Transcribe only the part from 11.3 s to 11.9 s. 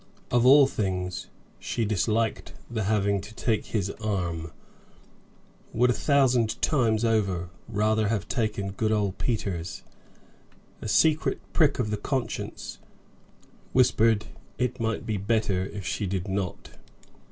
prick